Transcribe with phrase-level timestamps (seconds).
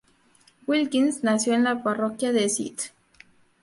[0.65, 2.85] Wilkins nació en la parroquia de St.